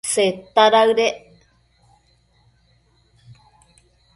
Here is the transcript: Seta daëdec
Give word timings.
Seta 0.11 0.63
daëdec 0.73 1.17